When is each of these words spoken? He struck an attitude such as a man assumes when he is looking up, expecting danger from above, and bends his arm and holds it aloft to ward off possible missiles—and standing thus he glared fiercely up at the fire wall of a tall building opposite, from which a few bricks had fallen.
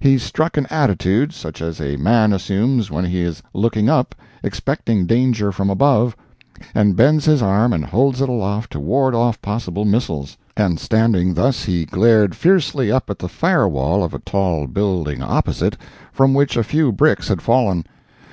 He 0.00 0.18
struck 0.18 0.56
an 0.56 0.66
attitude 0.66 1.32
such 1.32 1.62
as 1.62 1.80
a 1.80 1.96
man 1.96 2.32
assumes 2.32 2.90
when 2.90 3.04
he 3.04 3.20
is 3.22 3.40
looking 3.54 3.88
up, 3.88 4.16
expecting 4.42 5.06
danger 5.06 5.52
from 5.52 5.70
above, 5.70 6.16
and 6.74 6.96
bends 6.96 7.24
his 7.24 7.40
arm 7.40 7.72
and 7.72 7.84
holds 7.84 8.20
it 8.20 8.28
aloft 8.28 8.72
to 8.72 8.80
ward 8.80 9.14
off 9.14 9.40
possible 9.40 9.84
missiles—and 9.84 10.80
standing 10.80 11.34
thus 11.34 11.66
he 11.66 11.84
glared 11.84 12.34
fiercely 12.34 12.90
up 12.90 13.08
at 13.10 13.20
the 13.20 13.28
fire 13.28 13.68
wall 13.68 14.02
of 14.02 14.12
a 14.12 14.18
tall 14.18 14.66
building 14.66 15.22
opposite, 15.22 15.76
from 16.12 16.34
which 16.34 16.56
a 16.56 16.64
few 16.64 16.90
bricks 16.90 17.28
had 17.28 17.40
fallen. 17.40 17.84